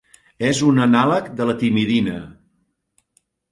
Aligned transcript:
És 0.47 0.61
un 0.67 0.81
anàleg 0.85 1.29
de 1.41 1.47
la 1.51 1.55
timidina. 1.65 2.17